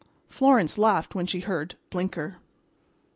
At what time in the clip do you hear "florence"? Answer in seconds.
0.29-0.79